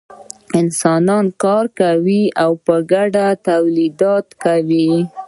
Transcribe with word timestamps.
انسانان 0.59 1.25
کار 1.43 1.65
کوي 1.79 2.23
او 2.43 2.51
په 2.65 2.75
ګډه 2.91 3.27
تولیدات 3.47 4.27
کوي. 4.43 4.91